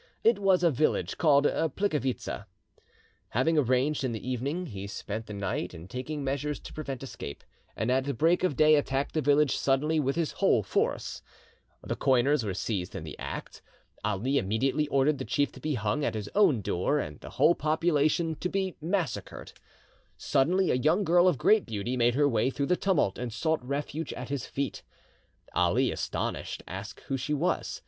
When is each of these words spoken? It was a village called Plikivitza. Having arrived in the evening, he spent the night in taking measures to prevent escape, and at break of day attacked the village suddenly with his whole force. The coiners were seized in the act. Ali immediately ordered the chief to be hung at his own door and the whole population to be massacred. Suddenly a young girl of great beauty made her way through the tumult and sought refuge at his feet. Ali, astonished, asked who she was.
It 0.23 0.39
was 0.39 0.63
a 0.63 0.71
village 0.71 1.19
called 1.19 1.43
Plikivitza. 1.45 2.47
Having 3.29 3.59
arrived 3.59 4.03
in 4.03 4.13
the 4.13 4.27
evening, 4.27 4.65
he 4.65 4.87
spent 4.87 5.27
the 5.27 5.33
night 5.35 5.75
in 5.75 5.87
taking 5.87 6.23
measures 6.23 6.59
to 6.61 6.73
prevent 6.73 7.03
escape, 7.03 7.43
and 7.75 7.91
at 7.91 8.17
break 8.17 8.43
of 8.43 8.55
day 8.55 8.73
attacked 8.77 9.13
the 9.13 9.21
village 9.21 9.55
suddenly 9.55 9.99
with 9.99 10.15
his 10.15 10.31
whole 10.31 10.63
force. 10.63 11.21
The 11.83 11.95
coiners 11.95 12.43
were 12.43 12.55
seized 12.55 12.95
in 12.95 13.03
the 13.03 13.15
act. 13.19 13.61
Ali 14.03 14.39
immediately 14.39 14.87
ordered 14.87 15.19
the 15.19 15.23
chief 15.23 15.51
to 15.51 15.59
be 15.59 15.75
hung 15.75 16.03
at 16.03 16.15
his 16.15 16.31
own 16.33 16.61
door 16.63 16.97
and 16.97 17.19
the 17.19 17.29
whole 17.37 17.53
population 17.53 18.33
to 18.39 18.49
be 18.49 18.75
massacred. 18.81 19.53
Suddenly 20.17 20.71
a 20.71 20.81
young 20.81 21.03
girl 21.03 21.27
of 21.27 21.37
great 21.37 21.63
beauty 21.67 21.95
made 21.95 22.15
her 22.15 22.27
way 22.27 22.49
through 22.49 22.65
the 22.65 22.75
tumult 22.75 23.19
and 23.19 23.31
sought 23.31 23.63
refuge 23.63 24.13
at 24.13 24.29
his 24.29 24.47
feet. 24.47 24.81
Ali, 25.53 25.91
astonished, 25.91 26.63
asked 26.67 27.01
who 27.01 27.17
she 27.17 27.35
was. 27.35 27.79